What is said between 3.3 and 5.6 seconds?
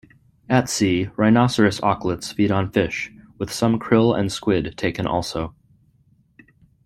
with some krill and squid taken also.